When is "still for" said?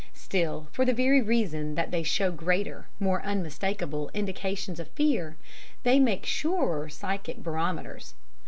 0.15-0.83